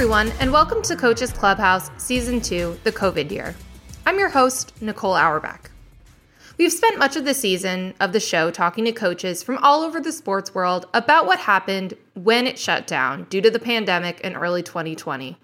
[0.00, 3.54] everyone, and welcome to Coaches Clubhouse Season 2, The COVID Year.
[4.06, 5.70] I'm your host, Nicole Auerbach.
[6.56, 10.00] We've spent much of the season of the show talking to coaches from all over
[10.00, 14.36] the sports world about what happened when it shut down due to the pandemic in
[14.36, 15.36] early 2020.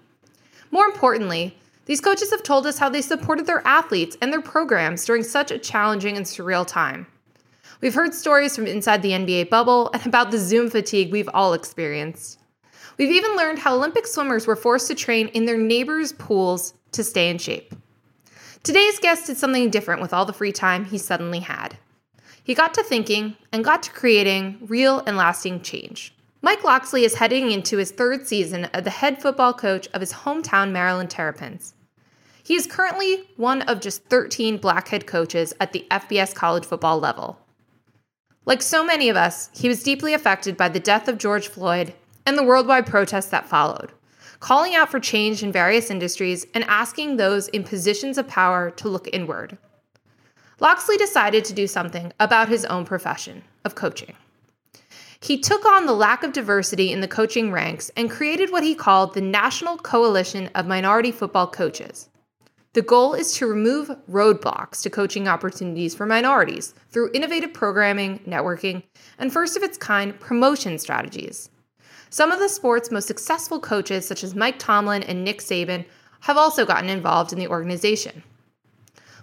[0.71, 1.55] More importantly,
[1.85, 5.51] these coaches have told us how they supported their athletes and their programs during such
[5.51, 7.05] a challenging and surreal time.
[7.79, 11.53] We've heard stories from inside the NBA bubble and about the Zoom fatigue we've all
[11.53, 12.39] experienced.
[12.97, 17.03] We've even learned how Olympic swimmers were forced to train in their neighbors' pools to
[17.03, 17.73] stay in shape.
[18.63, 21.77] Today's guest did something different with all the free time he suddenly had.
[22.43, 26.15] He got to thinking and got to creating real and lasting change.
[26.41, 30.13] Mike Locksley is heading into his third season as the head football coach of his
[30.13, 31.75] hometown Maryland Terrapins.
[32.43, 36.99] He is currently one of just 13 black head coaches at the FBS college football
[36.99, 37.37] level.
[38.45, 41.93] Like so many of us, he was deeply affected by the death of George Floyd
[42.27, 43.93] and the worldwide protests that followed,
[44.41, 48.89] calling out for change in various industries and asking those in positions of power to
[48.89, 49.57] look inward.
[50.59, 54.13] Locksley decided to do something about his own profession of coaching.
[55.21, 58.75] He took on the lack of diversity in the coaching ranks and created what he
[58.75, 62.09] called the National Coalition of Minority Football Coaches.
[62.73, 68.83] The goal is to remove roadblocks to coaching opportunities for minorities through innovative programming, networking,
[69.17, 71.49] and first of its kind promotion strategies.
[72.17, 75.85] Some of the sport's most successful coaches, such as Mike Tomlin and Nick Saban,
[76.21, 78.23] have also gotten involved in the organization.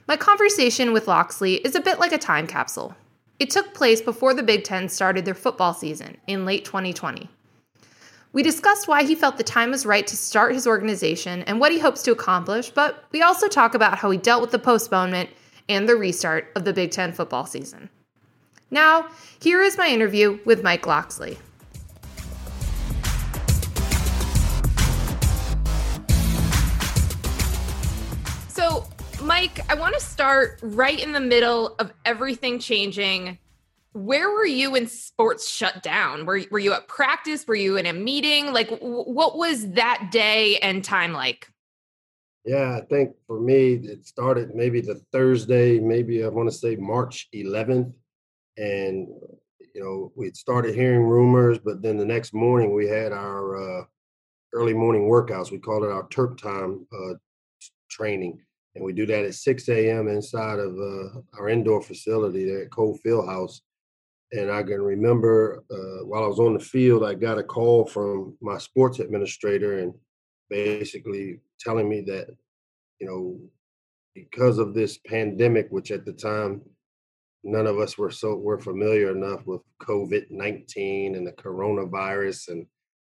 [0.07, 2.95] My conversation with Locksley is a bit like a time capsule.
[3.41, 7.29] It took place before the Big Ten started their football season in late 2020.
[8.33, 11.73] We discussed why he felt the time was right to start his organization and what
[11.73, 15.31] he hopes to accomplish, but we also talk about how he dealt with the postponement
[15.69, 17.91] and the restart of the Big Ten football season.
[18.71, 19.09] Now,
[19.41, 21.39] here is my interview with Mike Locksley.
[29.25, 33.39] Mike, I want to start right in the middle of everything changing.
[33.95, 36.27] Where were you when sports shut down?
[36.27, 37.47] Were, were you at practice?
[37.47, 38.53] Were you in a meeting?
[38.53, 41.49] Like, what was that day and time like?
[42.45, 46.77] Yeah, I think for me, it started maybe the Thursday, maybe I want to say
[46.77, 47.95] March 11th.
[48.59, 49.09] And,
[49.75, 53.85] you know, we started hearing rumors, but then the next morning we had our uh,
[54.53, 55.51] early morning workouts.
[55.51, 57.15] We called it our Terp time uh,
[57.89, 58.44] training
[58.75, 60.09] and we do that at 6 a.m.
[60.09, 63.63] inside of uh, our indoor facility there at Cole Field House.
[64.33, 67.87] And I can remember uh, while I was on the field, I got a call
[67.87, 69.95] from my sports administrator and
[70.51, 72.35] basically telling me that,
[73.01, 73.39] you know,
[74.15, 76.63] because of this pandemic, which at the time
[77.45, 82.67] none of us were so were familiar enough with COVID nineteen and the coronavirus, and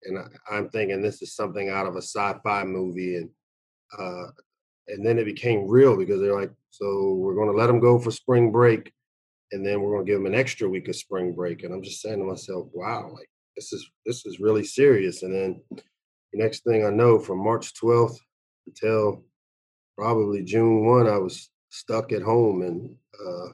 [0.05, 0.19] and
[0.51, 3.31] I, am thinking this is something out of a sci-fi movie, and
[3.99, 4.27] uh,
[4.89, 7.99] and then it became real because they're like, so we're going to let them go
[7.99, 8.93] for spring break,
[9.53, 11.63] and then we're going to give them an extra week of spring break.
[11.63, 15.23] And I'm just saying to myself, wow, like this is this is really serious.
[15.23, 15.83] And then the
[16.35, 18.19] next thing I know, from March 12th
[18.67, 19.25] until
[19.97, 22.95] probably June 1, I was stuck at home, and
[23.27, 23.49] uh,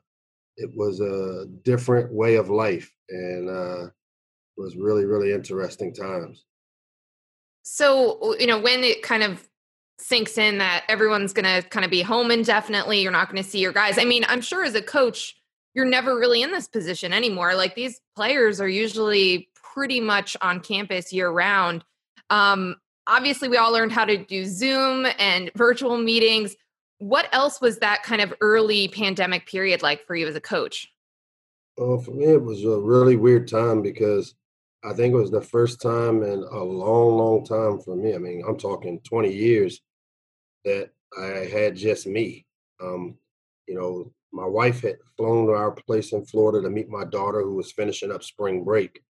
[0.57, 6.45] it was a different way of life, and uh, it was really really interesting times.
[7.63, 9.47] So you know when it kind of
[10.03, 13.01] sinks in that everyone's going to kind of be home indefinitely.
[13.01, 13.99] You're not going to see your guys.
[13.99, 15.37] I mean, I'm sure as a coach,
[15.75, 17.55] you're never really in this position anymore.
[17.55, 21.85] Like these players are usually pretty much on campus year round.
[22.31, 22.77] Um,
[23.07, 26.57] obviously, we all learned how to do Zoom and virtual meetings.
[26.99, 30.89] What else was that kind of early pandemic period like for you as a coach?
[31.79, 34.35] Well, for me, it was a really weird time because
[34.85, 38.15] I think it was the first time in a long, long time for me.
[38.15, 39.81] I mean, I'm talking 20 years
[40.65, 42.47] that I had just me.
[42.83, 43.17] Um,
[43.67, 47.43] you know, my wife had flown to our place in Florida to meet my daughter
[47.43, 49.03] who was finishing up spring break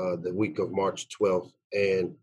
[0.00, 1.52] uh, the week of March 12th.
[1.72, 2.14] And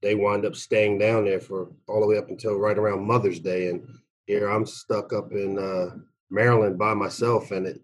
[0.00, 3.40] they wind up staying down there for all the way up until right around Mother's
[3.40, 3.68] Day.
[3.68, 3.86] And
[4.26, 5.96] here I'm stuck up in uh,
[6.30, 7.50] Maryland by myself.
[7.50, 7.80] And it,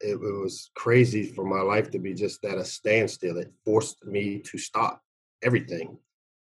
[0.00, 3.38] it, was crazy for my life to be just at a standstill.
[3.38, 5.00] It forced me to stop
[5.42, 5.96] everything.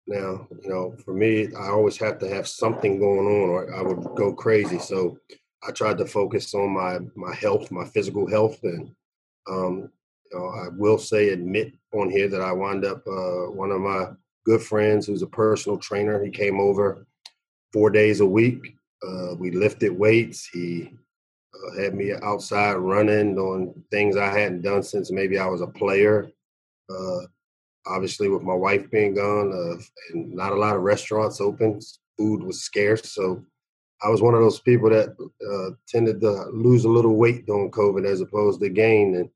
[0.06, 3.82] Now, you know, for me, I always have to have something going on, or I
[3.82, 4.80] would go crazy.
[4.80, 5.18] So
[5.66, 8.92] I tried to focus on my my health, my physical health, and
[9.50, 9.90] um,
[10.32, 13.80] you know, I will say, admit on here that I wound up uh, one of
[13.80, 14.08] my
[14.46, 16.24] good friends, who's a personal trainer.
[16.24, 17.08] He came over
[17.72, 18.76] four days a week.
[19.08, 20.48] Uh, we lifted weights.
[20.48, 20.92] He
[21.54, 25.68] uh, had me outside running, doing things I hadn't done since maybe I was a
[25.68, 26.30] player.
[27.86, 29.82] Obviously with my wife being gone uh,
[30.14, 31.80] and not a lot of restaurants open,
[32.18, 33.14] food was scarce.
[33.14, 33.44] So
[34.04, 37.72] I was one of those people that uh, tended to lose a little weight during
[37.72, 39.30] COVID as opposed to gain, and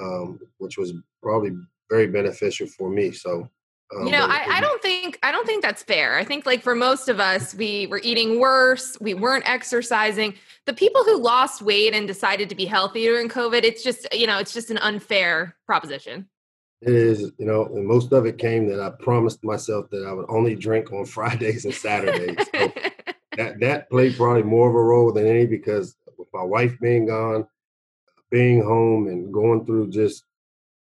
[0.00, 0.92] um, which was
[1.22, 1.52] probably
[1.90, 3.12] very beneficial for me.
[3.12, 3.48] So
[3.96, 6.16] um, you know, I, I, don't think I don't think that's fair.
[6.16, 10.34] I think like for most of us, we were eating worse, we weren't exercising.
[10.66, 14.28] The people who lost weight and decided to be healthy during COVID, it's just you
[14.28, 16.28] know, it's just an unfair proposition.
[16.82, 20.12] It is, you know, and most of it came that I promised myself that I
[20.12, 22.36] would only drink on Fridays and Saturdays.
[22.54, 22.72] So
[23.36, 27.06] that that played probably more of a role than any because with my wife being
[27.06, 27.46] gone,
[28.30, 30.24] being home, and going through just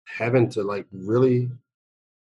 [0.06, 1.50] having to like really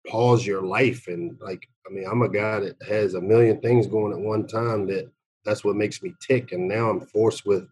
[0.08, 3.86] pause your life and like i mean i'm a guy that has a million things
[3.86, 5.08] going at one time that
[5.44, 7.68] that's what makes me tick and now i'm forced with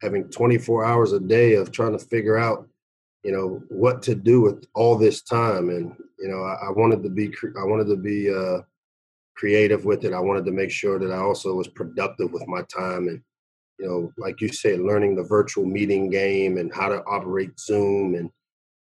[0.00, 2.68] having 24 hours a day of trying to figure out
[3.22, 7.02] you know what to do with all this time and you know i, I wanted
[7.02, 8.60] to be i wanted to be uh
[9.36, 12.62] creative with it i wanted to make sure that i also was productive with my
[12.62, 13.22] time and
[13.78, 18.14] you know like you said learning the virtual meeting game and how to operate zoom
[18.14, 18.30] and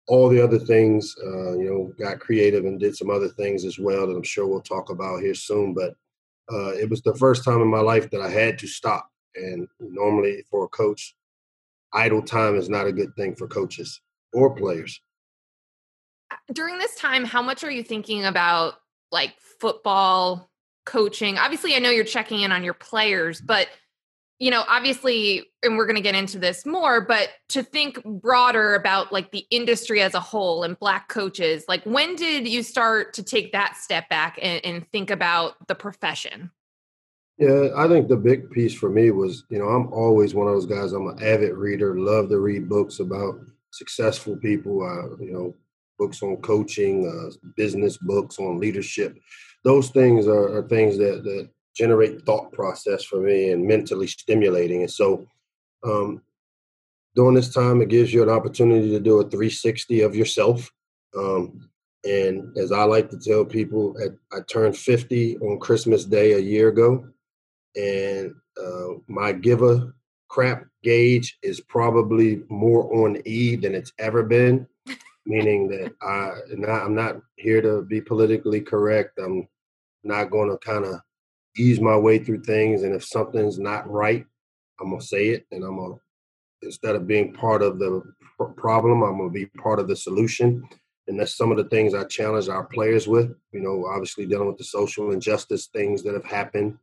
[0.08, 3.78] all the other things, uh, you know, got creative and did some other things as
[3.78, 5.74] well that I'm sure we'll talk about here soon.
[5.74, 5.94] But
[6.50, 9.10] uh, it was the first time in my life that I had to stop.
[9.36, 11.14] And normally, for a coach,
[11.92, 14.00] idle time is not a good thing for coaches
[14.32, 15.00] or players.
[16.52, 18.74] During this time, how much are you thinking about
[19.10, 20.50] like football
[20.84, 21.38] coaching?
[21.38, 23.68] Obviously, I know you're checking in on your players, but
[24.38, 28.76] you know, obviously, and we're going to get into this more, but to think broader
[28.76, 33.14] about like the industry as a whole and Black coaches, like when did you start
[33.14, 36.52] to take that step back and, and think about the profession?
[37.36, 40.54] Yeah, I think the big piece for me was, you know, I'm always one of
[40.54, 40.92] those guys.
[40.92, 43.40] I'm an avid reader, love to read books about
[43.72, 45.54] successful people, uh, you know,
[45.98, 49.18] books on coaching, uh, business books on leadership.
[49.64, 54.82] Those things are, are things that, that generate thought process for me and mentally stimulating.
[54.82, 55.26] And so
[55.84, 56.22] um,
[57.14, 60.70] during this time, it gives you an opportunity to do a 360 of yourself.
[61.16, 61.68] Um,
[62.04, 66.38] and as I like to tell people, at, I turned 50 on Christmas Day a
[66.38, 67.04] year ago,
[67.76, 69.94] and uh, my giver
[70.28, 74.66] crap gauge is probably more on E than it's ever been.
[75.26, 79.18] meaning that I, not, I'm not here to be politically correct.
[79.18, 79.46] I'm
[80.02, 81.00] not going to kind of
[81.56, 82.82] ease my way through things.
[82.82, 84.24] And if something's not right,
[84.80, 85.96] I'm gonna say it, and I'm gonna
[86.62, 88.02] instead of being part of the
[88.56, 90.66] problem, I'm gonna be part of the solution.
[91.08, 93.34] And that's some of the things I challenge our players with.
[93.52, 96.78] You know, obviously dealing with the social injustice things that have happened.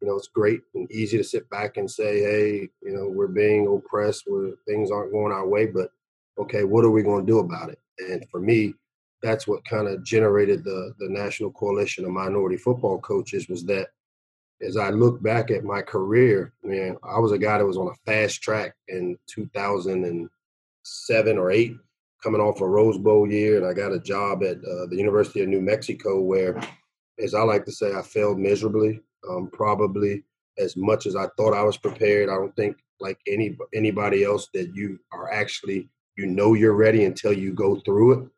[0.00, 3.26] You know, it's great and easy to sit back and say, "Hey, you know, we're
[3.26, 5.90] being oppressed, where things aren't going our way." But
[6.38, 7.80] okay, what are we going to do about it?
[7.98, 8.74] And for me,
[9.22, 13.88] that's what kind of generated the the National Coalition of Minority Football Coaches was that
[14.60, 17.88] as I look back at my career, man, I was a guy that was on
[17.88, 21.76] a fast track in 2007 or eight,
[22.22, 25.42] coming off a Rose Bowl year, and I got a job at uh, the University
[25.42, 26.60] of New Mexico, where,
[27.22, 29.00] as I like to say, I failed miserably.
[29.28, 30.24] Um, probably
[30.58, 32.28] as much as I thought I was prepared.
[32.28, 37.04] I don't think like any anybody else that you are actually you know you're ready
[37.04, 38.28] until you go through it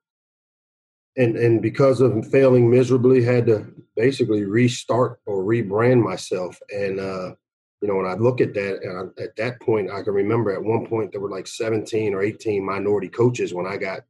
[1.16, 3.66] and and because of failing miserably, had to
[3.97, 6.59] basically restart or rebrand myself.
[6.71, 7.35] And uh,
[7.81, 10.52] you know, when I look at that, and I, at that point, I can remember
[10.52, 14.00] at one point there were like 17 or 18 minority coaches when I got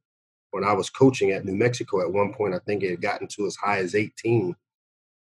[0.50, 2.00] when I was coaching at New Mexico.
[2.00, 4.54] At one point, I think it had gotten to as high as 18,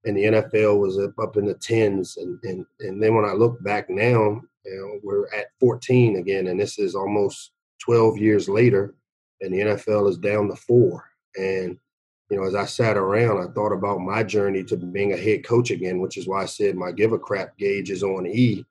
[0.05, 2.17] and the NFL was up, up in the tens.
[2.17, 6.48] And and and then when I look back now, you know, we're at 14 again,
[6.48, 7.51] and this is almost
[7.83, 8.95] 12 years later,
[9.41, 11.10] and the NFL is down to four.
[11.36, 11.77] And,
[12.29, 15.45] you know, as I sat around, I thought about my journey to being a head
[15.45, 18.65] coach again, which is why I said my give a crap gauge is on E.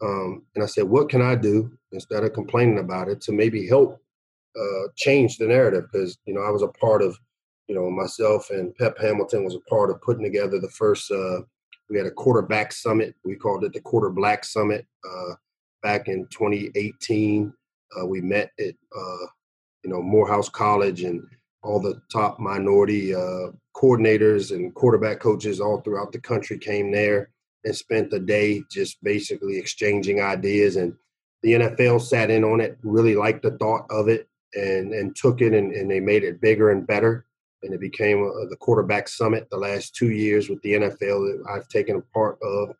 [0.00, 3.66] Um, and I said, what can I do instead of complaining about it to maybe
[3.66, 4.00] help
[4.56, 5.84] uh, change the narrative?
[5.90, 7.18] Because, you know, I was a part of,
[7.72, 11.40] you know, myself and Pep Hamilton was a part of putting together the first, uh,
[11.88, 13.14] we had a quarterback summit.
[13.24, 15.36] We called it the Quarter Black Summit uh,
[15.82, 17.50] back in 2018.
[17.98, 19.26] Uh, we met at, uh,
[19.84, 21.22] you know, Morehouse College and
[21.62, 27.30] all the top minority uh, coordinators and quarterback coaches all throughout the country came there
[27.64, 30.76] and spent the day just basically exchanging ideas.
[30.76, 30.92] And
[31.42, 35.40] the NFL sat in on it, really liked the thought of it, and and took
[35.40, 37.24] it and, and they made it bigger and better.
[37.62, 41.44] And it became a, the quarterback summit the last two years with the NFL that
[41.48, 42.70] I've taken a part of.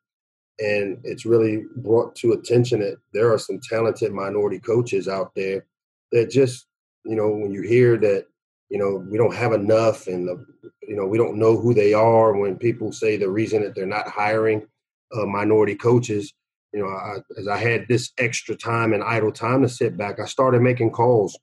[0.59, 5.67] And it's really brought to attention that there are some talented minority coaches out there
[6.13, 6.67] that just,
[7.05, 8.27] you know, when you hear that
[8.73, 10.47] you know, we don't have enough, and the,
[10.89, 12.35] you know, we don't know who they are.
[12.35, 14.67] When people say the reason that they're not hiring
[15.15, 16.33] uh, minority coaches,
[16.73, 20.19] you know, I, as I had this extra time and idle time to sit back,
[20.19, 21.39] I started making calls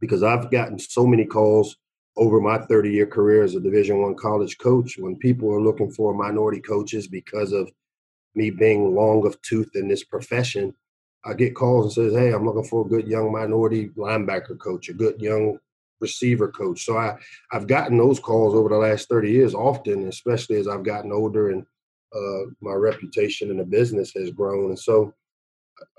[0.00, 1.76] because I've gotten so many calls
[2.18, 5.90] over my 30 year career as a division one college coach when people are looking
[5.90, 7.70] for minority coaches because of
[8.34, 10.74] me being long of tooth in this profession
[11.24, 14.88] i get calls and says hey i'm looking for a good young minority linebacker coach
[14.88, 15.58] a good young
[16.00, 16.84] receiver coach.
[16.84, 17.16] So i
[17.52, 21.50] i've gotten those calls over the last 30 years often especially as i've gotten older
[21.50, 21.64] and
[22.14, 24.70] uh, my reputation in the business has grown.
[24.70, 25.14] And so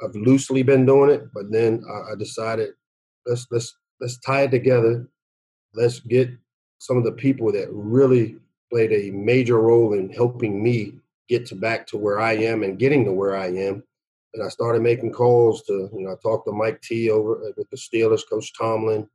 [0.03, 2.71] i've loosely been doing it but then I, I decided
[3.25, 5.07] let's let's let's tie it together
[5.73, 6.29] let's get
[6.79, 8.37] some of the people that really
[8.71, 10.93] played a major role in helping me
[11.27, 13.83] get to back to where I am and getting to where I am.
[14.33, 17.69] And I started making calls to, you know, I talked to Mike T over with
[17.69, 19.07] the Steelers, Coach Tomlin,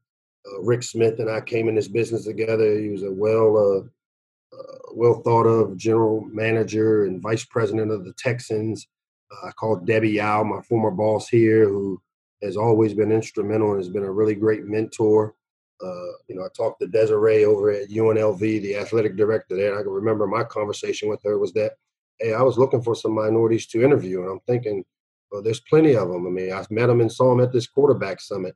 [0.47, 2.79] uh, Rick Smith, and I came in this business together.
[2.79, 8.05] He was a well, uh, uh, well thought of general manager and vice president of
[8.05, 8.89] the Texans.
[9.31, 12.01] Uh, I called Debbie Yow, my former boss here, who
[12.43, 15.35] has always been instrumental and has been a really great mentor.
[15.83, 19.71] Uh, you know, I talked to Desiree over at UNLV, the athletic director there.
[19.71, 21.73] And I can remember my conversation with her was that,
[22.19, 24.85] hey, I was looking for some minorities to interview, and I'm thinking,
[25.31, 26.27] well, there's plenty of them.
[26.27, 28.55] I mean, I met them and saw them at this quarterback summit.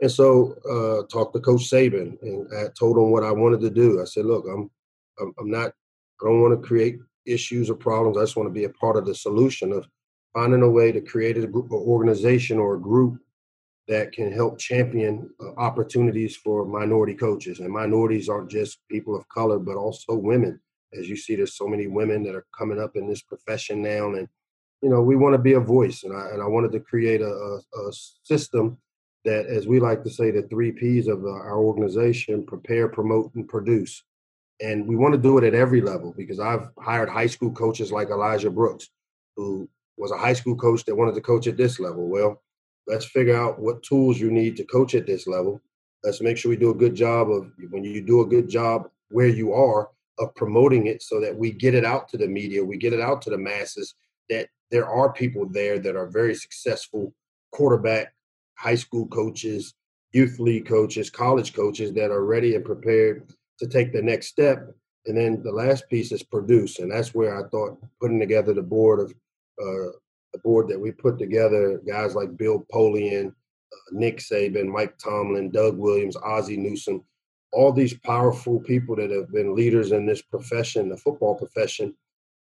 [0.00, 3.70] And so, uh, talked to Coach Saban, and I told him what I wanted to
[3.70, 4.00] do.
[4.00, 4.70] I said, look, I'm,
[5.20, 5.72] I'm, I'm not,
[6.20, 8.16] I don't want to create issues or problems.
[8.16, 9.86] I just want to be a part of the solution of
[10.34, 13.18] finding a way to create a group, an organization or a group
[13.88, 17.60] that can help champion uh, opportunities for minority coaches.
[17.60, 20.60] And minorities aren't just people of color, but also women.
[20.98, 24.12] As you see, there's so many women that are coming up in this profession now,
[24.14, 24.28] and
[24.82, 26.04] you know we want to be a voice.
[26.04, 27.92] And I and I wanted to create a, a, a
[28.22, 28.78] system
[29.24, 33.34] that, as we like to say, the three P's of uh, our organization: prepare, promote,
[33.34, 34.02] and produce.
[34.60, 37.92] And we want to do it at every level because I've hired high school coaches
[37.92, 38.88] like Elijah Brooks,
[39.36, 42.08] who was a high school coach that wanted to coach at this level.
[42.08, 42.42] Well,
[42.88, 45.60] Let's figure out what tools you need to coach at this level.
[46.02, 48.88] Let's make sure we do a good job of when you do a good job
[49.10, 52.64] where you are of promoting it so that we get it out to the media,
[52.64, 53.94] we get it out to the masses
[54.28, 57.14] that there are people there that are very successful
[57.52, 58.12] quarterback,
[58.54, 59.74] high school coaches,
[60.12, 64.74] youth league coaches, college coaches that are ready and prepared to take the next step.
[65.06, 66.78] And then the last piece is produce.
[66.78, 69.14] And that's where I thought putting together the board of
[69.62, 69.92] uh,
[70.32, 75.50] the board that we put together, guys like Bill Polian, uh, Nick Saban, Mike Tomlin,
[75.50, 77.04] Doug Williams, Ozzie Newsome,
[77.52, 81.94] all these powerful people that have been leaders in this profession, the football profession,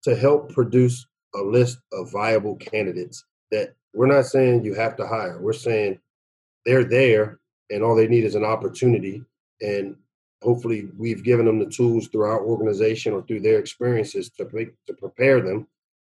[0.04, 1.06] to help produce
[1.36, 5.40] a list of viable candidates that we're not saying you have to hire.
[5.42, 6.00] We're saying
[6.66, 9.24] they're there and all they need is an opportunity.
[9.62, 9.96] And
[10.42, 14.74] hopefully we've given them the tools through our organization or through their experiences to, make,
[14.88, 15.68] to prepare them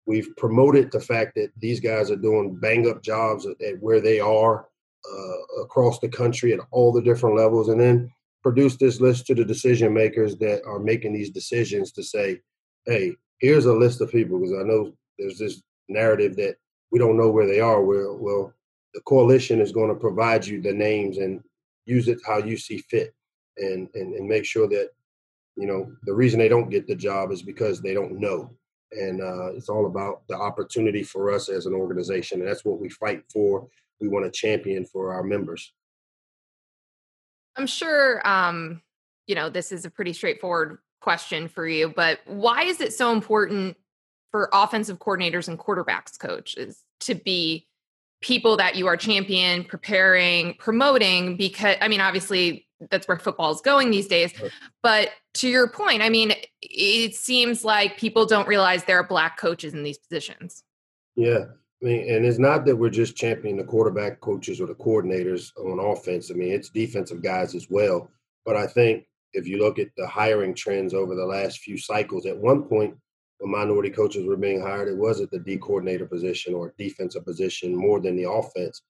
[0.06, 4.00] We've promoted the fact that these guys are doing bang up jobs at, at where
[4.00, 4.66] they are
[5.10, 8.10] uh, across the country at all the different levels, and then
[8.42, 12.40] produce this list to the decision makers that are making these decisions to say,
[12.86, 16.56] hey, here's a list of people, because I know there's this narrative that
[16.90, 17.82] we don't know where they are.
[17.82, 18.52] Well, well,
[18.94, 21.40] the coalition is going to provide you the names and
[21.86, 23.14] use it how you see fit,
[23.56, 24.90] and and, and make sure that
[25.56, 28.50] you know the reason they don't get the job is because they don't know
[28.92, 32.80] and uh, it's all about the opportunity for us as an organization and that's what
[32.80, 33.66] we fight for.
[34.00, 35.72] We want to champion for our members.
[37.56, 38.82] I'm sure um,
[39.26, 43.12] you know this is a pretty straightforward question for you but why is it so
[43.12, 43.76] important
[44.30, 47.66] for offensive coordinators and quarterbacks coaches to be
[48.20, 53.60] people that you are champion preparing promoting because i mean obviously that's where football is
[53.60, 54.32] going these days.
[54.82, 59.38] But to your point, I mean, it seems like people don't realize there are black
[59.38, 60.62] coaches in these positions.
[61.16, 61.44] Yeah.
[61.82, 65.50] I mean, and it's not that we're just championing the quarterback coaches or the coordinators
[65.58, 66.30] on offense.
[66.30, 68.08] I mean, it's defensive guys as well.
[68.44, 72.26] But I think if you look at the hiring trends over the last few cycles,
[72.26, 72.94] at one point
[73.38, 77.24] when minority coaches were being hired, it was at the D coordinator position or defensive
[77.24, 78.82] position more than the offense.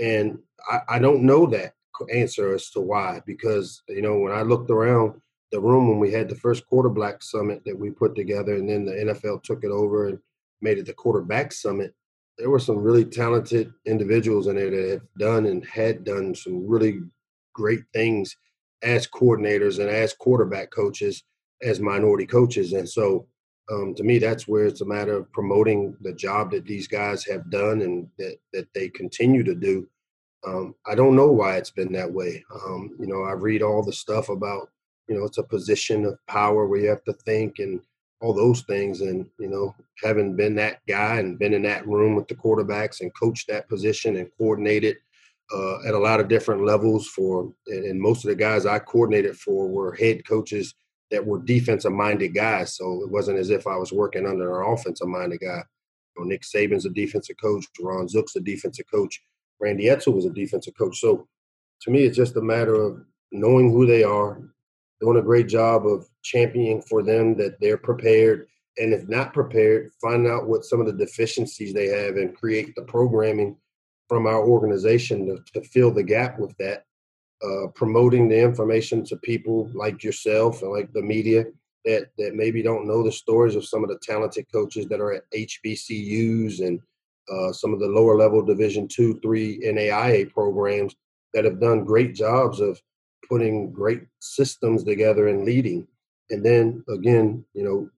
[0.00, 0.38] And
[0.68, 1.74] I, I don't know that
[2.12, 3.20] answer as to why.
[3.26, 5.20] Because you know, when I looked around
[5.52, 8.84] the room when we had the first quarterback summit that we put together, and then
[8.84, 10.18] the NFL took it over and
[10.60, 11.94] made it the quarterback summit,
[12.38, 16.66] there were some really talented individuals in there that have done and had done some
[16.66, 17.00] really
[17.52, 18.36] great things
[18.82, 21.24] as coordinators and as quarterback coaches,
[21.62, 23.26] as minority coaches, and so.
[23.72, 27.24] Um, to me, that's where it's a matter of promoting the job that these guys
[27.26, 29.86] have done and that, that they continue to do
[30.46, 32.44] Um, I don't know why it's been that way.
[32.64, 34.70] Um, you know, I read all the stuff about,
[35.08, 37.80] you know, it's a position of power where you have to think and
[38.20, 39.00] all those things.
[39.02, 43.00] And, you know, having been that guy and been in that room with the quarterbacks
[43.00, 44.96] and coached that position and coordinated
[45.54, 49.36] uh, at a lot of different levels for, and most of the guys I coordinated
[49.36, 50.74] for were head coaches
[51.10, 52.76] that were defensive minded guys.
[52.76, 55.64] So it wasn't as if I was working under an offensive minded guy.
[56.16, 59.20] You know, Nick Saban's a defensive coach, Ron Zook's a defensive coach,
[59.60, 60.98] Randy Edsall was a defensive coach.
[60.98, 61.28] So
[61.82, 64.40] to me, it's just a matter of knowing who they are,
[65.00, 68.48] doing a great job of championing for them that they're prepared.
[68.78, 72.74] And if not prepared, find out what some of the deficiencies they have and create
[72.74, 73.56] the programming
[74.08, 76.84] from our organization to, to fill the gap with that.
[77.42, 81.46] Uh, promoting the information to people like yourself and like the media
[81.86, 85.14] that that maybe don't know the stories of some of the talented coaches that are
[85.14, 86.80] at HBCUs and
[87.32, 90.94] uh, some of the lower level Division two, three NAIA programs
[91.32, 92.80] that have done great jobs of
[93.28, 95.86] putting great systems together and leading.
[96.30, 97.88] And then again, you know,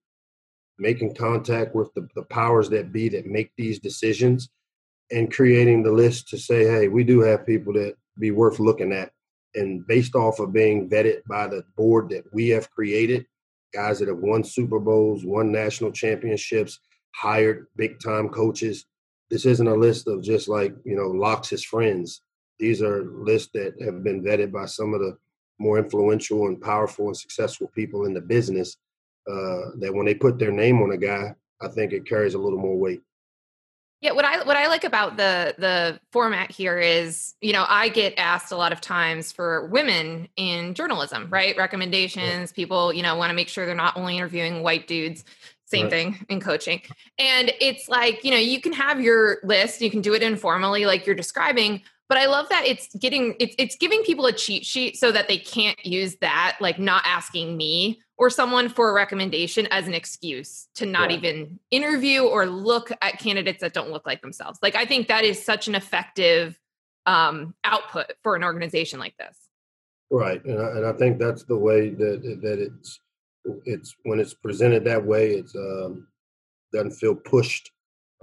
[0.79, 4.51] making contact with the, the powers that be that make these decisions
[5.11, 8.93] and creating the list to say, hey, we do have people that be worth looking
[8.93, 9.11] at.
[9.55, 13.27] And based off of being vetted by the board that we have created,
[13.75, 16.81] guys that have won Super Bowls, won national championships,
[17.15, 18.87] hired big time coaches.
[19.33, 22.21] This isn't a list of just like, you know, locks his friends.
[22.59, 25.17] These are lists that have been vetted by some of the
[25.59, 28.77] more influential and powerful and successful people in the business.
[29.27, 32.39] Uh, that when they put their name on a guy, I think it carries a
[32.39, 33.01] little more weight.
[34.03, 37.89] Yeah, what I what I like about the the format here is, you know, I
[37.89, 41.57] get asked a lot of times for women in journalism, right?
[41.57, 45.25] Recommendations, people, you know, want to make sure they're not only interviewing white dudes.
[45.73, 45.91] Same right.
[45.91, 46.83] thing in coaching.
[47.19, 50.85] And it's like, you know, you can have your list, you can do it informally
[50.85, 54.67] like you're describing, but I love that it's getting it's it's giving people a cheat
[54.67, 58.93] sheet so that they can't use that like not asking me or someone for a
[58.93, 61.17] recommendation as an excuse to not yeah.
[61.17, 64.59] even interview or look at candidates that don't look like themselves.
[64.61, 66.61] Like I think that is such an effective
[67.07, 69.37] um, output for an organization like this.
[70.11, 73.01] Right, and I, and I think that's the way that that it's
[73.65, 76.07] it's when it's presented that way, it's um,
[76.73, 77.71] doesn't feel pushed.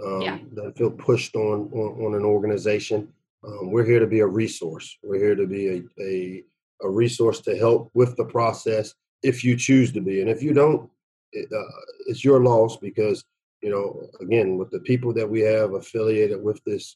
[0.04, 0.38] Um, yeah.
[0.56, 3.10] Doesn't feel pushed on on, on an organization.
[3.46, 4.98] Um, we're here to be a resource.
[5.04, 6.44] We're here to be a, a
[6.82, 10.22] a resource to help with the process if you choose to be.
[10.22, 10.90] And if you don't,
[11.34, 13.24] it, uh, it's your loss because,
[13.62, 16.96] you know, again, with the people that we have affiliated with this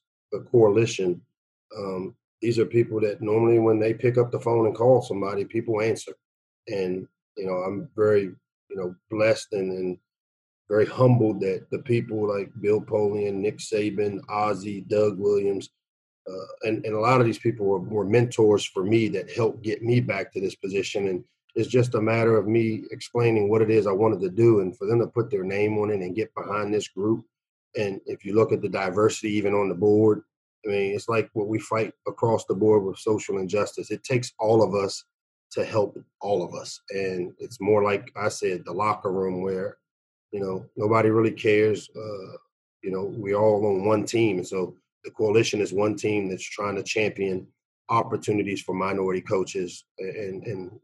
[0.52, 1.22] coalition,
[1.78, 5.46] um, these are people that normally when they pick up the phone and call somebody,
[5.46, 6.14] people answer.
[6.68, 7.08] And,
[7.38, 8.24] you know, I'm very,
[8.70, 9.98] you know, blessed and, and
[10.70, 15.70] very humbled that the people like Bill Polian, Nick Saban, Ozzie, Doug Williams,
[16.30, 19.62] uh, and, and a lot of these people were, were mentors for me that helped
[19.62, 21.08] get me back to this position.
[21.08, 21.24] And
[21.56, 24.76] it's just a matter of me explaining what it is I wanted to do and
[24.78, 27.26] for them to put their name on it and get behind this group.
[27.76, 30.24] And if you look at the diversity even on the board,
[30.66, 33.92] I mean, it's like what we fight across the board with social injustice.
[33.92, 35.04] It takes all of us
[35.54, 36.80] to help all of us.
[36.90, 39.78] And it's more like I said, the locker room where,
[40.32, 41.90] you know, nobody really cares.
[41.96, 42.38] Uh,
[42.82, 44.38] you know, we all on one team.
[44.38, 47.48] And so the coalition is one team that's trying to champion
[47.90, 50.80] opportunities for minority coaches and, and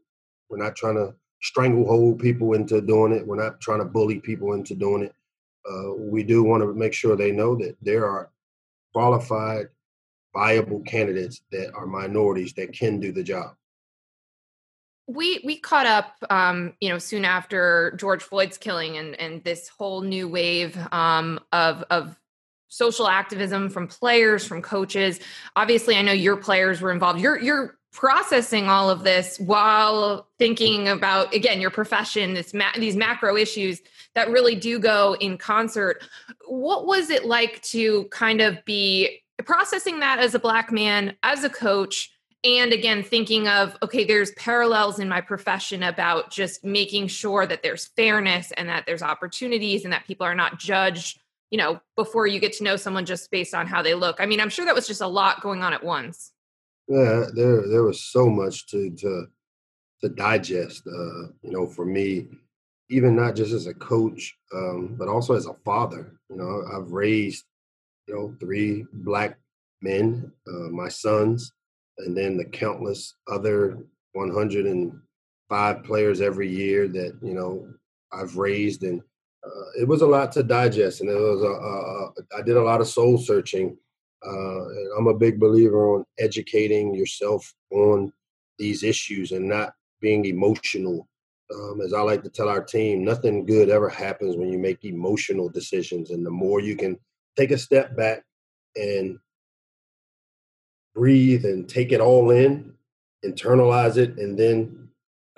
[0.48, 3.26] we're not trying to stranglehold people into doing it.
[3.26, 5.14] We're not trying to bully people into doing it.
[5.68, 8.30] Uh, we do want to make sure they know that there are
[8.92, 9.68] qualified,
[10.34, 13.54] viable candidates that are minorities that can do the job.
[15.12, 19.68] We we caught up, um, you know, soon after George Floyd's killing, and and this
[19.68, 22.16] whole new wave um, of of
[22.68, 25.18] social activism from players, from coaches.
[25.56, 27.20] Obviously, I know your players were involved.
[27.20, 32.96] You're you're processing all of this while thinking about again your profession this ma- these
[32.96, 33.80] macro issues
[34.14, 36.00] that really do go in concert
[36.46, 41.42] what was it like to kind of be processing that as a black man as
[41.42, 42.12] a coach
[42.44, 47.62] and again thinking of okay there's parallels in my profession about just making sure that
[47.62, 52.26] there's fairness and that there's opportunities and that people are not judged you know before
[52.26, 54.64] you get to know someone just based on how they look i mean i'm sure
[54.64, 56.32] that was just a lot going on at once
[56.90, 59.26] yeah, there there was so much to to
[60.00, 60.82] to digest.
[60.88, 62.26] Uh, you know, for me,
[62.88, 66.16] even not just as a coach, um, but also as a father.
[66.28, 67.44] You know, I've raised
[68.08, 69.38] you know three black
[69.80, 71.52] men, uh, my sons,
[72.06, 73.78] and then the countless other
[74.14, 77.66] 105 players every year that you know
[78.12, 79.00] I've raised, and
[79.46, 82.56] uh, it was a lot to digest, and it was a, a, a I did
[82.56, 83.76] a lot of soul searching
[84.26, 84.64] Uh,
[84.98, 88.12] I'm a big believer on educating yourself on
[88.58, 91.08] these issues and not being emotional.
[91.54, 94.84] Um, as I like to tell our team, nothing good ever happens when you make
[94.84, 96.10] emotional decisions.
[96.10, 96.98] And the more you can
[97.36, 98.24] take a step back
[98.76, 99.18] and
[101.00, 102.74] breathe and take it all in,
[103.24, 104.86] internalize it, and then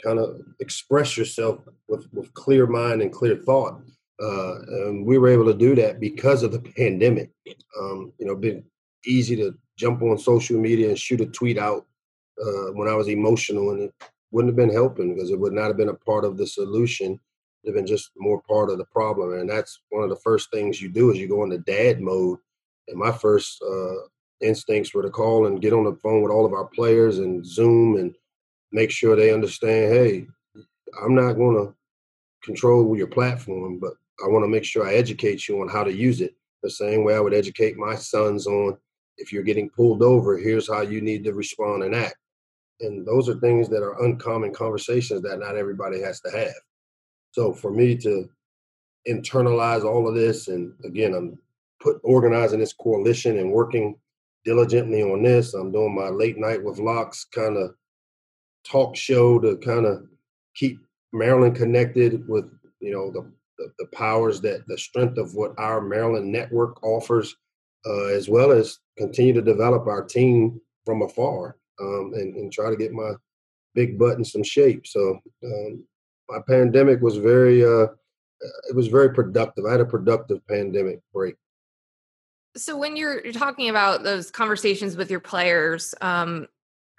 [0.03, 3.81] kind of express yourself with, with clear mind and clear thought.
[4.21, 4.55] Uh,
[4.87, 7.31] and we were able to do that because of the pandemic.
[7.81, 8.65] Um, you know, been
[9.07, 11.87] easy to jump on social media and shoot a tweet out
[12.45, 13.95] uh, when I was emotional, and it
[14.33, 17.13] wouldn't have been helping because it would not have been a part of the solution.
[17.13, 17.19] It
[17.69, 20.51] would have been just more part of the problem, and that's one of the first
[20.51, 22.41] things you do is you go into dad mode.
[22.89, 24.09] And my first uh,
[24.43, 27.45] instincts were to call and get on the phone with all of our players and
[27.45, 28.15] Zoom and
[28.73, 29.93] make sure they understand.
[29.93, 30.27] Hey,
[31.03, 31.75] I'm not going to
[32.43, 33.93] control your platform, but
[34.25, 37.05] I want to make sure I educate you on how to use it the same
[37.05, 38.77] way I would educate my sons on
[39.19, 42.17] if you're getting pulled over, here's how you need to respond and act.
[42.81, 46.55] And those are things that are uncommon conversations that not everybody has to have.
[47.33, 48.29] So for me to
[49.09, 51.39] internalize all of this, and again, I'm
[51.81, 53.97] put organizing this coalition and working
[54.45, 55.55] diligently on this.
[55.55, 57.75] I'm doing my late night with locks kind of
[58.65, 60.07] talk show to kind of
[60.55, 60.79] keep
[61.13, 62.51] Maryland connected with
[62.81, 67.37] you know the, the, the powers that the strength of what our Maryland network offers,
[67.87, 72.69] uh, as well as continue to develop our team from afar um, and, and, try
[72.69, 73.13] to get my
[73.75, 74.87] big butt in some shape.
[74.87, 75.85] So um,
[76.29, 77.87] my pandemic was very uh,
[78.69, 79.65] it was very productive.
[79.65, 81.37] I had a productive pandemic break.
[82.57, 86.49] So when you're, talking about those conversations with your players, um,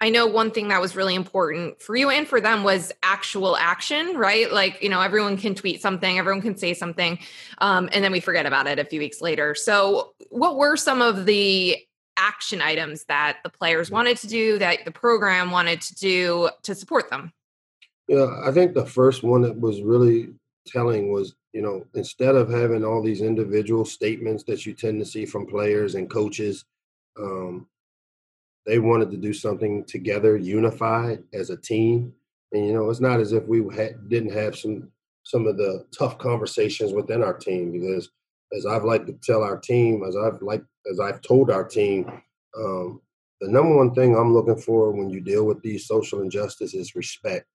[0.00, 3.56] I know one thing that was really important for you and for them was actual
[3.56, 4.52] action, right?
[4.52, 7.18] Like, you know, everyone can tweet something, everyone can say something,
[7.58, 9.54] um, and then we forget about it a few weeks later.
[9.54, 11.78] So, what were some of the
[12.16, 16.74] action items that the players wanted to do, that the program wanted to do to
[16.74, 17.32] support them?
[18.08, 20.34] Yeah, I think the first one that was really
[20.66, 25.06] telling was, you know, instead of having all these individual statements that you tend to
[25.06, 26.64] see from players and coaches,
[27.16, 27.68] um,
[28.66, 32.12] they wanted to do something together, unified as a team.
[32.52, 33.62] And you know, it's not as if we
[34.08, 34.90] didn't have some
[35.22, 38.10] some of the tough conversations within our team because,
[38.54, 42.10] as I've like to tell our team, as I've like as I've told our team,
[42.58, 43.00] um,
[43.40, 46.96] the number one thing I'm looking for when you deal with these social injustices is
[46.96, 47.46] respect.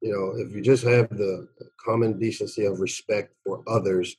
[0.00, 1.48] You know, if you just have the
[1.84, 4.16] common decency of respect for others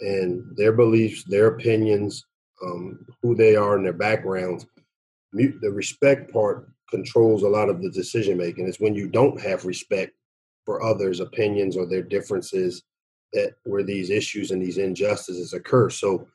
[0.00, 2.26] and their beliefs, their opinions,
[2.64, 4.66] um, who they are, and their backgrounds,
[5.32, 8.66] the respect part controls a lot of the decision making.
[8.68, 10.12] It's when you don't have respect
[10.64, 12.82] for others' opinions or their differences
[13.32, 15.88] that where these issues and these injustices occur.
[15.88, 16.28] So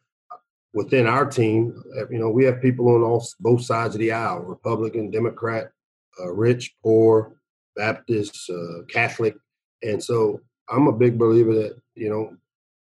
[0.74, 4.12] within our team, uh, you know, we have people on all both sides of the
[4.12, 5.72] aisle: Republican, Democrat,
[6.20, 7.37] uh, rich, poor,
[7.78, 9.38] Baptist, uh, Catholic,
[9.84, 12.36] and so I'm a big believer that you know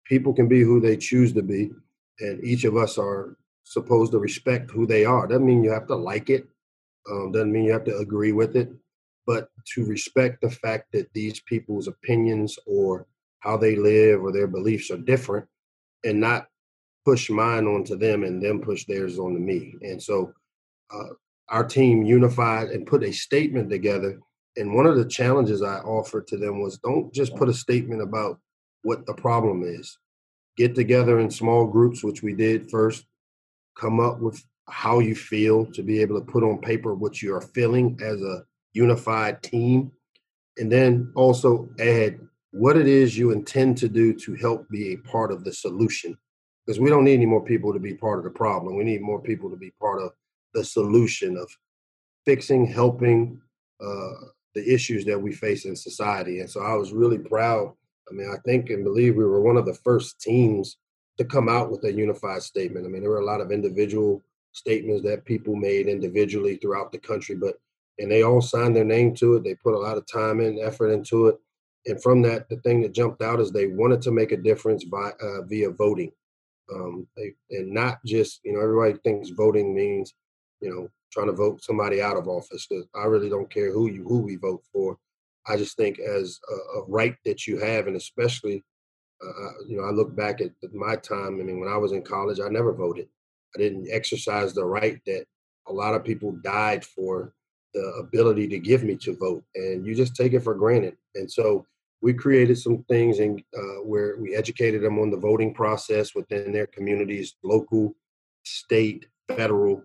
[0.06, 1.72] people can be who they choose to be,
[2.20, 5.26] and each of us are supposed to respect who they are.
[5.26, 6.48] Doesn't mean you have to like it.
[7.10, 8.70] Um, doesn't mean you have to agree with it.
[9.26, 13.06] But to respect the fact that these people's opinions or
[13.40, 15.46] how they live or their beliefs are different,
[16.04, 16.48] and not
[17.04, 19.74] push mine onto them and then push theirs onto me.
[19.82, 20.32] And so
[20.92, 21.14] uh,
[21.48, 24.20] our team unified and put a statement together.
[24.56, 28.00] And one of the challenges I offered to them was don't just put a statement
[28.00, 28.38] about
[28.82, 29.98] what the problem is.
[30.56, 33.04] Get together in small groups, which we did first,
[33.78, 37.34] come up with how you feel to be able to put on paper what you
[37.34, 39.92] are feeling as a unified team.
[40.56, 42.18] And then also add
[42.52, 46.16] what it is you intend to do to help be a part of the solution.
[46.64, 48.76] Because we don't need any more people to be part of the problem.
[48.76, 50.12] We need more people to be part of
[50.54, 51.48] the solution of
[52.24, 53.40] fixing helping
[53.80, 54.14] uh,
[54.56, 57.72] the issues that we face in society and so i was really proud
[58.10, 60.78] i mean i think and believe we were one of the first teams
[61.18, 62.86] to come out with a unified statement.
[62.86, 66.98] I mean, there were a lot of individual statements that people made individually throughout the
[66.98, 67.58] country, but
[67.98, 69.44] and they all signed their name to it.
[69.44, 71.38] They put a lot of time and effort into it.
[71.86, 74.84] And from that, the thing that jumped out is they wanted to make a difference
[74.84, 76.12] by uh, via voting,
[76.74, 80.14] um, they, and not just you know everybody thinks voting means
[80.60, 82.68] you know trying to vote somebody out of office.
[82.94, 84.98] I really don't care who you who we vote for.
[85.46, 88.64] I just think as a, a right that you have, and especially
[89.24, 91.40] uh, you know, I look back at my time.
[91.40, 93.08] I mean, when I was in college, I never voted.
[93.54, 95.24] I didn't exercise the right that
[95.68, 97.32] a lot of people died for
[97.72, 100.96] the ability to give me to vote, and you just take it for granted.
[101.14, 101.66] And so
[102.02, 106.52] we created some things and uh, where we educated them on the voting process within
[106.52, 107.94] their communities, local,
[108.44, 109.82] state, federal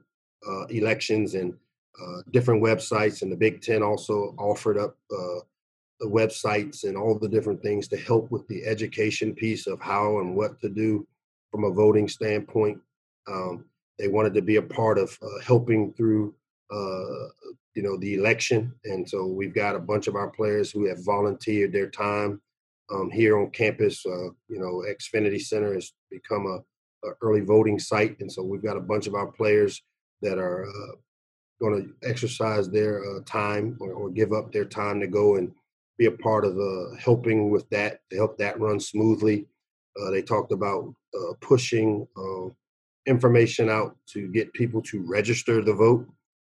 [0.47, 1.53] uh, elections and
[2.01, 3.21] uh, different websites.
[3.21, 5.41] And the Big Ten also offered up uh,
[5.99, 10.19] the websites and all the different things to help with the education piece of how
[10.19, 11.07] and what to do
[11.51, 12.79] from a voting standpoint.
[13.27, 13.65] Um,
[13.99, 16.33] they wanted to be a part of uh, helping through
[16.71, 17.27] uh,
[17.75, 21.05] you know the election and so we've got a bunch of our players who have
[21.05, 22.41] volunteered their time
[22.91, 27.79] um, here on campus uh, you know xfinity center has become a, a, early voting
[27.79, 29.81] site and so we've got a bunch of our players
[30.21, 30.95] that are uh,
[31.61, 35.51] going to exercise their uh, time or, or, give up their time to go and
[35.97, 39.45] be a part of uh, helping with that to help that run smoothly
[40.01, 42.07] uh, they talked about uh, pushing
[43.07, 46.07] information out to get people to register to vote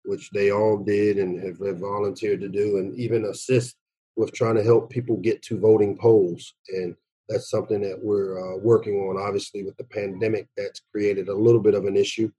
[0.04, 3.76] which they all did and have, have volunteered to do, and even assist
[4.16, 6.54] with trying to help people get to voting polls.
[6.70, 6.96] And
[7.30, 9.18] that's something that we're uh, working on.
[9.18, 12.32] Obviously, with the pandemic, that's created a little bit of an issue.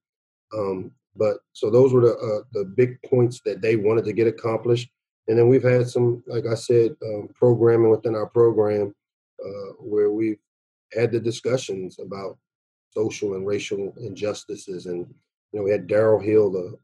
[0.57, 4.27] Um, but so those were the uh, the big points that they wanted to get
[4.27, 4.91] accomplished.
[5.29, 8.93] And then we've had some, like I said, um, programming within our program
[9.45, 10.41] uh, where we've
[10.93, 12.39] had the discussions about
[12.91, 14.87] social and racial injustices.
[14.87, 15.07] And
[15.53, 16.77] you know, we had Darryl Hill, the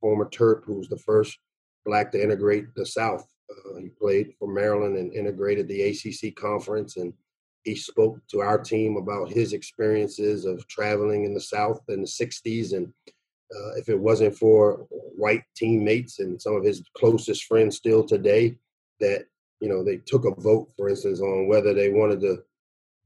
[0.00, 1.38] former Terp, who was the first
[1.84, 3.26] black to integrate the South.
[3.50, 7.12] Uh, he played for Maryland and integrated the ACC conference, and
[7.62, 12.06] he spoke to our team about his experiences of traveling in the South in the
[12.06, 12.92] '60s, and
[13.54, 18.56] uh, if it wasn't for white teammates and some of his closest friends still today,
[19.00, 19.26] that
[19.60, 22.42] you know they took a vote, for instance, on whether they wanted to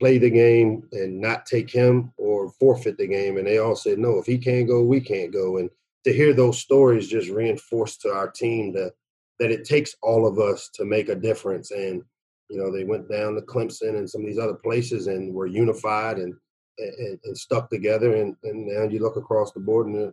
[0.00, 3.98] play the game and not take him or forfeit the game, and they all said
[3.98, 4.18] no.
[4.18, 5.70] If he can't go, we can't go, and
[6.04, 8.92] to hear those stories just reinforced to our team that
[9.38, 11.70] that it takes all of us to make a difference.
[11.70, 12.02] And
[12.48, 15.46] you know, they went down to Clemson and some of these other places and were
[15.46, 16.34] unified and
[16.78, 18.16] and, and stuck together.
[18.16, 20.12] And and now you look across the board, and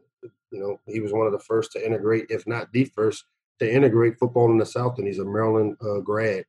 [0.52, 3.26] you know, he was one of the first to integrate, if not the first,
[3.60, 4.98] to integrate football in the South.
[4.98, 6.46] And he's a Maryland uh, grad.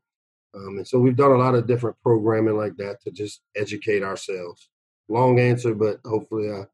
[0.55, 4.03] Um, and so we've done a lot of different programming like that to just educate
[4.03, 4.69] ourselves.
[5.09, 6.65] Long answer, but hopefully I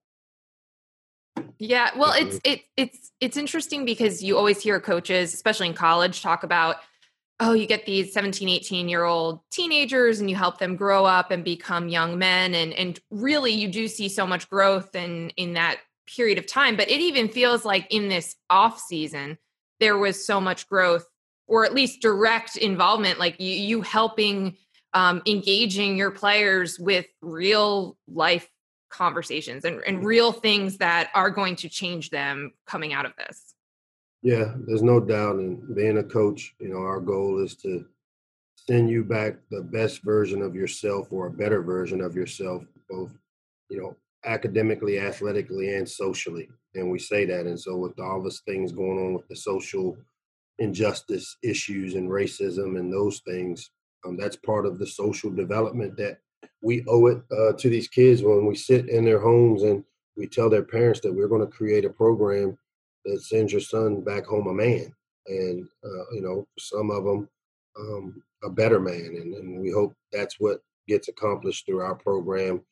[1.59, 6.21] yeah, well, it's it it's it's interesting because you always hear coaches, especially in college,
[6.21, 6.77] talk about
[7.41, 11.31] oh, you get these 17, 18 year old teenagers and you help them grow up
[11.31, 15.55] and become young men and and really you do see so much growth in in
[15.55, 19.39] that period of time, but it even feels like in this off season
[19.81, 21.07] there was so much growth
[21.47, 24.57] or at least direct involvement like you, you helping
[24.95, 28.49] um, engaging your players with real life
[28.89, 33.55] conversations and, and real things that are going to change them coming out of this.
[34.23, 35.37] Yeah, there's no doubt.
[35.37, 37.85] And being a coach, you know, our goal is to
[38.57, 43.13] send you back the best version of yourself or a better version of yourself, both,
[43.69, 46.49] you know, academically, athletically, and socially.
[46.75, 47.47] And we say that.
[47.47, 49.97] And so, with all this things going on with the social
[50.59, 53.71] injustice issues and racism and those things,
[54.07, 56.19] um, that's part of the social development that
[56.63, 59.85] we owe it uh, to these kids when we sit in their homes and
[60.17, 62.57] we tell their parents that we're going to create a program
[63.05, 64.93] that sends your son back home a man
[65.27, 67.29] and uh, you know some of them
[67.79, 72.63] um, a better man and, and, we hope that's what gets accomplished through our program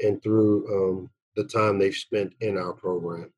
[0.00, 3.32] and through um, the time they've spent in our program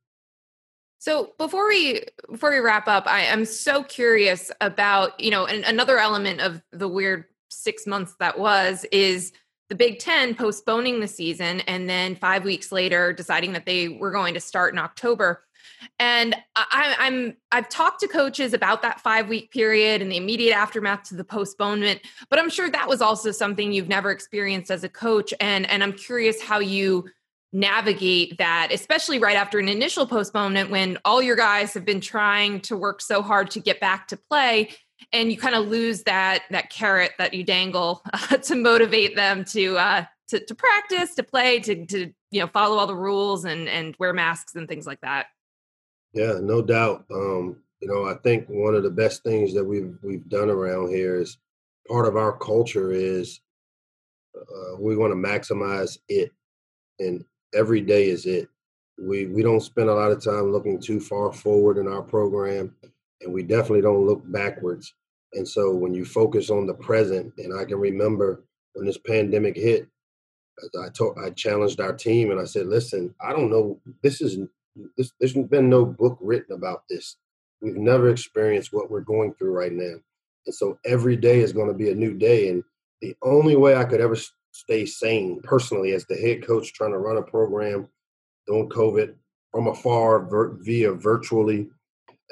[0.98, 5.64] so before we before we wrap up i am so curious about you know and
[5.64, 9.32] another element of the weird six months that was is
[9.70, 14.10] the Big Ten postponing the season and then five weeks later deciding that they were
[14.10, 15.44] going to start in October.
[15.98, 20.54] And I, I'm I've talked to coaches about that five week period and the immediate
[20.54, 24.84] aftermath to the postponement, but I'm sure that was also something you've never experienced as
[24.84, 25.32] a coach.
[25.40, 27.08] And and I'm curious how you
[27.52, 32.60] navigate that, especially right after an initial postponement when all your guys have been trying
[32.60, 34.70] to work so hard to get back to play
[35.12, 39.44] and you kind of lose that that carrot that you dangle uh, to motivate them
[39.44, 43.44] to uh to, to practice to play to to you know follow all the rules
[43.44, 45.26] and and wear masks and things like that
[46.12, 49.96] yeah no doubt um you know i think one of the best things that we've
[50.02, 51.38] we've done around here is
[51.88, 53.40] part of our culture is
[54.36, 56.32] uh, we want to maximize it
[56.98, 58.48] and every day is it
[58.98, 62.74] we we don't spend a lot of time looking too far forward in our program
[63.20, 64.94] and we definitely don't look backwards.
[65.34, 68.42] And so when you focus on the present, and I can remember
[68.74, 69.86] when this pandemic hit,
[70.82, 73.80] I told I challenged our team and I said, "Listen, I don't know.
[74.02, 74.38] This is
[74.96, 75.12] this.
[75.18, 77.16] There's been no book written about this.
[77.60, 79.96] We've never experienced what we're going through right now,
[80.46, 82.48] and so every day is going to be a new day.
[82.48, 82.62] And
[83.02, 84.16] the only way I could ever
[84.52, 87.88] stay sane personally, as the head coach trying to run a program
[88.46, 89.14] during COVID,
[89.50, 91.68] from afar vir- via virtually.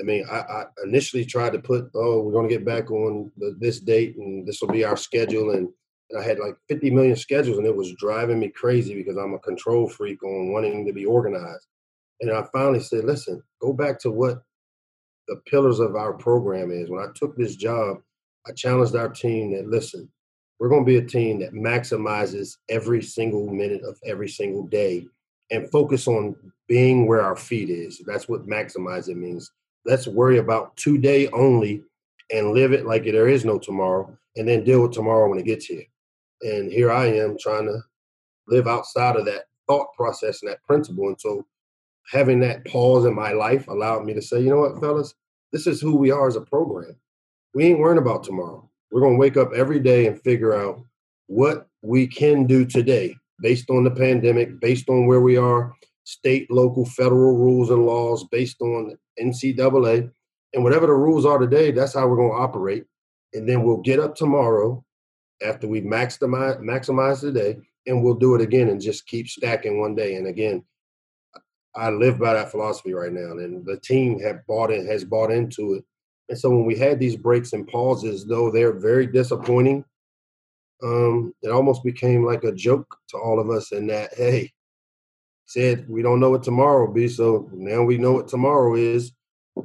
[0.01, 3.33] I mean, I, I, initially tried to put, oh, we're going to get back on
[3.37, 5.51] the, this date and this will be our schedule.
[5.51, 5.69] And,
[6.11, 9.35] and I had like 50 million schedules and it was driving me crazy because I'm
[9.35, 11.67] a control freak on wanting to be organized.
[12.21, 14.43] And I finally said, listen, go back to what
[15.29, 16.91] the pillars of our program is.
[16.91, 17.99] When I took this job,
[18.47, 20.11] I challenged our team that, listen,
[20.59, 25.07] we're going to be a team that maximizes every single minute of every single day
[25.51, 26.35] and focus on
[26.67, 28.03] being where our feet is.
[28.07, 29.53] That's what maximize it means.
[29.85, 31.85] Let's worry about today only
[32.31, 35.47] and live it like there is no tomorrow and then deal with tomorrow when it
[35.47, 35.85] gets here.
[36.43, 37.79] And here I am trying to
[38.49, 41.09] live outside of that thought process and that principle.
[41.09, 41.47] And so
[42.11, 45.15] having that pause in my life allowed me to say, you know what, fellas,
[45.53, 46.97] this is who we are as a program.
[47.55, 48.69] We ain't worrying about tomorrow.
[48.91, 50.81] We're going to wake up every day and figure out
[51.27, 56.51] what we can do today based on the pandemic, based on where we are, state,
[56.51, 60.11] local, federal rules and laws, based on NCAA.
[60.55, 62.85] And whatever the rules are today, that's how we're going to operate.
[63.35, 64.83] And then we'll get up tomorrow
[65.47, 69.81] after we maximize maximize the day and we'll do it again and just keep stacking
[69.81, 70.17] one day.
[70.17, 70.65] And again,
[71.79, 75.31] I live by that philosophy right now, and the team have bought in has bought
[75.31, 75.85] into it.
[76.29, 79.85] And so when we had these breaks and pauses, though they're very disappointing,
[80.83, 83.71] um, it almost became like a joke to all of us.
[83.71, 84.51] In that, hey,
[85.47, 89.13] said we don't know what tomorrow will be, so now we know what tomorrow is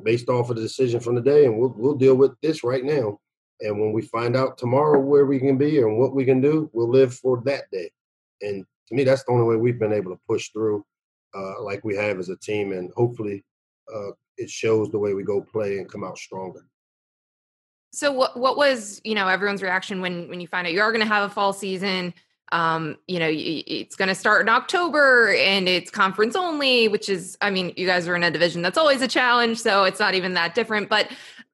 [0.03, 2.83] based off of the decision from the day, and we'll we'll deal with this right
[2.83, 3.19] now.
[3.61, 6.69] And when we find out tomorrow where we can be and what we can do,
[6.73, 7.89] we'll live for that day.
[8.41, 10.85] And to me, that's the only way we've been able to push through
[11.35, 13.43] uh, like we have as a team, and hopefully
[13.93, 16.65] uh, it shows the way we go play and come out stronger.
[17.91, 20.91] So what what was you know everyone's reaction when when you find out you are
[20.91, 22.13] going to have a fall season?
[22.51, 27.35] Um, you know, it's going to start in October and it's conference only, which is,
[27.41, 30.13] I mean, you guys are in a division that's always a challenge, so it's not
[30.13, 30.87] even that different.
[30.87, 31.09] But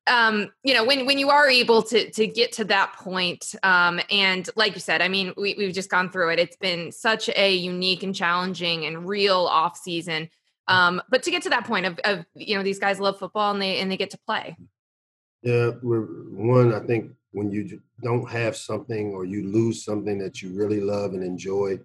[0.09, 4.01] um, you know, when when you are able to to get to that point, um,
[4.09, 6.39] and like you said, I mean, we, we've just gone through it.
[6.39, 10.29] It's been such a unique and challenging and real off season.
[10.67, 13.51] Um, but to get to that point of, of you know, these guys love football
[13.51, 14.57] and they and they get to play.
[15.41, 16.73] Yeah, one.
[16.73, 21.13] I think when you don't have something or you lose something that you really love
[21.13, 21.79] and enjoy,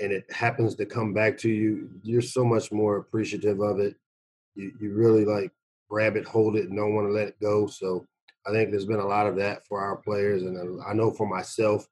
[0.00, 3.96] and it happens to come back to you, you're so much more appreciative of it.
[4.54, 5.52] You you really like
[5.92, 7.66] grab it, hold it, and don't want to let it go.
[7.66, 8.06] So
[8.46, 11.28] I think there's been a lot of that for our players, and I know for
[11.28, 11.86] myself,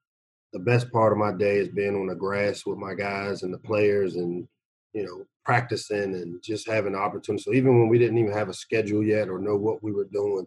[0.55, 3.53] the best part of my day is being on the grass with my guys and
[3.53, 4.49] the players, and
[4.95, 7.43] you know practicing and just having the opportunity.
[7.43, 10.09] So even when we didn't even have a schedule yet or know what we were
[10.11, 10.47] doing,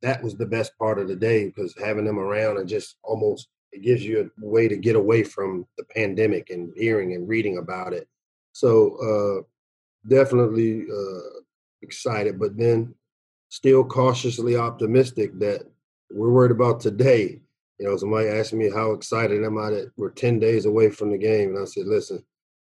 [0.00, 3.48] that was the best part of the day because having them around and just almost
[3.72, 7.58] it gives you a way to get away from the pandemic and hearing and reading
[7.58, 8.08] about it.
[8.52, 11.41] So uh, definitely uh,
[11.82, 12.94] excited, but then
[13.48, 15.62] still cautiously optimistic that
[16.10, 17.40] we're worried about today.
[17.78, 21.10] You know, somebody asked me how excited am I that we're 10 days away from
[21.10, 21.50] the game.
[21.50, 22.24] And I said, listen,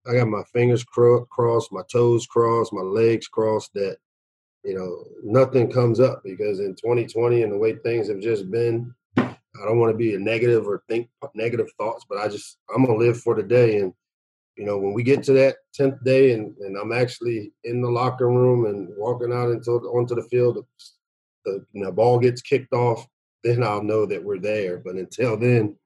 [0.07, 3.98] I got my fingers cro- crossed, my toes crossed, my legs crossed that,
[4.64, 8.94] you know, nothing comes up because in 2020 and the way things have just been,
[9.16, 12.85] I don't want to be a negative or think negative thoughts, but I just, I'm
[12.85, 13.79] going to live for today.
[13.79, 13.92] And
[14.56, 17.88] you know, when we get to that tenth day and, and I'm actually in the
[17.88, 20.64] locker room and walking out into onto the field,
[21.44, 23.06] the, the ball gets kicked off,
[23.42, 24.78] then I'll know that we're there.
[24.78, 25.76] But until then,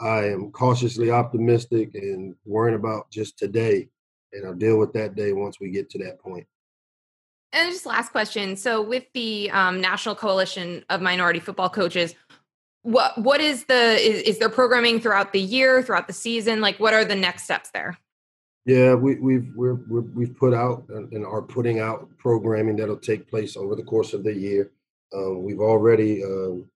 [0.00, 3.88] I am cautiously optimistic and worrying about just today,
[4.32, 6.46] and I'll deal with that day once we get to that point.
[7.52, 8.56] And just last question.
[8.56, 12.14] So, with the um, National Coalition of Minority Football Coaches,
[12.82, 16.60] what what is the is, is there programming throughout the year, throughout the season?
[16.60, 17.98] Like, what are the next steps there?
[18.66, 23.28] Yeah, we, we've we're, we have put out and are putting out programming that'll take
[23.28, 24.70] place over the course of the year.
[25.14, 26.66] Um, we've already um,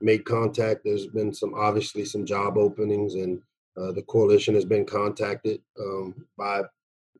[0.00, 0.82] made contact.
[0.84, 3.40] There's been some obviously some job openings, and
[3.80, 6.62] uh, the coalition has been contacted um, by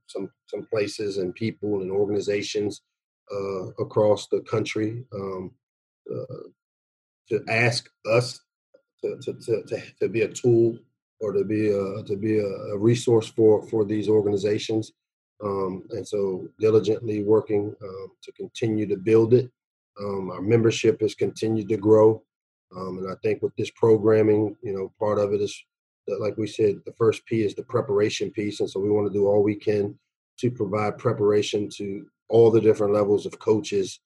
[0.08, 2.82] some some places and people and organizations
[3.32, 5.50] uh, across the country um,
[6.12, 6.48] uh,
[7.30, 8.40] to ask us
[9.02, 9.32] to, to,
[9.66, 10.78] to, to be a tool
[11.22, 14.92] or to be a to be a, resource for for these organizations.
[15.42, 19.50] Um, and so diligently working um, to continue to build it.
[20.00, 22.22] Um, our membership has continued to grow,
[22.76, 25.54] um, and I think with this programming, you know, part of it is
[26.06, 29.06] that, like we said, the first P is the preparation piece, and so we want
[29.06, 29.98] to do all we can
[30.38, 34.00] to provide preparation to all the different levels of coaches,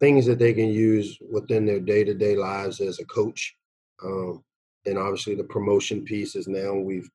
[0.00, 3.56] things that they can use within their day-to-day lives as a coach.
[4.04, 4.44] Um,
[4.86, 7.08] and obviously the promotion piece is now we've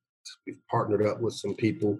[0.45, 1.97] we've partnered up with some people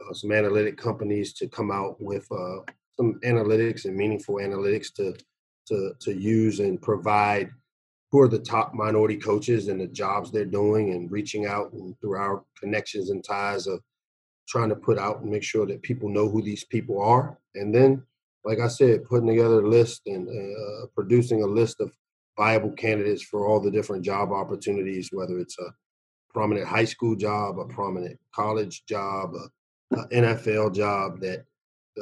[0.00, 2.60] uh, some analytic companies to come out with uh,
[2.96, 5.14] some analytics and meaningful analytics to
[5.66, 7.50] to to use and provide
[8.10, 11.98] who are the top minority coaches and the jobs they're doing and reaching out and
[12.00, 13.80] through our connections and ties of
[14.48, 17.38] trying to put out and make sure that people know who these people are.
[17.54, 18.02] And then
[18.44, 21.92] like i said putting together a list and uh, producing a list of
[22.40, 25.74] viable candidates for all the different job opportunities whether it's a
[26.32, 31.44] prominent high school job a prominent college job a, nfl job that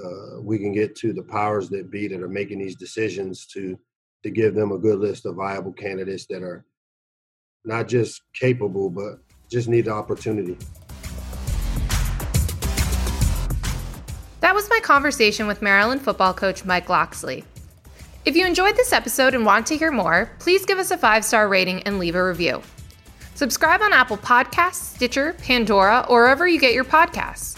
[0.00, 3.76] uh, we can get to the powers that be that are making these decisions to
[4.22, 6.64] to give them a good list of viable candidates that are
[7.64, 9.18] not just capable but
[9.50, 10.56] just need the opportunity.
[14.38, 17.44] That was my conversation with Maryland football coach Mike Locksley.
[18.24, 21.24] If you enjoyed this episode and want to hear more, please give us a five
[21.24, 22.62] star rating and leave a review.
[23.34, 27.56] Subscribe on Apple Podcasts, Stitcher, Pandora, or wherever you get your podcasts.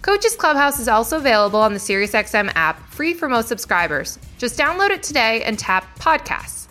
[0.00, 4.20] Coaches Clubhouse is also available on the SiriusXM app, free for most subscribers.
[4.38, 6.68] Just download it today and tap Podcasts.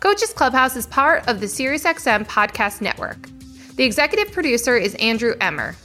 [0.00, 3.28] Coaches Clubhouse is part of the SiriusXM podcast network.
[3.76, 5.76] The executive producer is Andrew Emmer.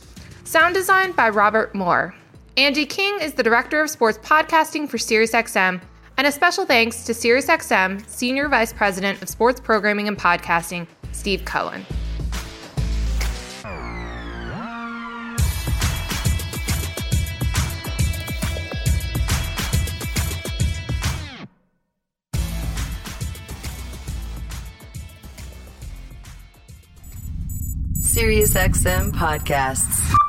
[0.46, 2.16] Sound design by Robert Moore.
[2.56, 5.82] Andy King is the director of sports podcasting for SiriusXM,
[6.18, 11.45] and a special thanks to SiriusXM Senior Vice President of Sports Programming and Podcasting, Steve
[11.45, 11.86] Cohen.
[28.18, 30.26] SiriusXM podcasts.